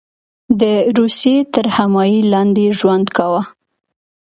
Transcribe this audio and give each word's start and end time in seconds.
د 0.61 0.61
روسیې 0.99 1.37
تر 1.53 1.65
حمایې 1.75 2.19
لاندې 2.33 2.65
ژوند 2.79 3.07
کاوه. 3.15 3.41